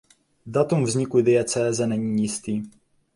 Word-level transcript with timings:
Datum 0.45 0.83
vzniku 0.85 1.21
diecéze 1.21 1.87
není 1.87 2.21
jistý. 2.23 2.63